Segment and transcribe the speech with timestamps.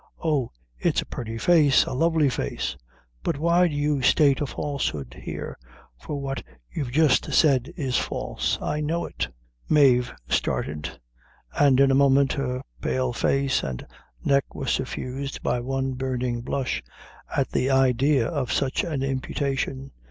[0.23, 0.49] Oh,
[0.79, 2.75] it's a purty face a lovely face.
[3.21, 5.59] But why do you state a falsehood here
[5.99, 9.27] for what you've just said is false; I know it."
[9.69, 10.89] Mave started,
[11.55, 13.85] and in a moment her pale face and
[14.25, 16.81] neck were suffused by one burning blush,
[17.37, 19.91] at the idea of such an imputation.